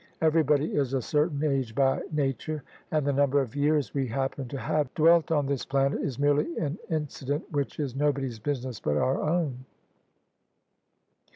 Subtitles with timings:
[0.19, 4.57] Everybody is a certain age by nature; and the number of years we happen to
[4.57, 9.21] have dwelt on this planet is merely an incident which is nobody's business but our
[9.21, 9.63] own.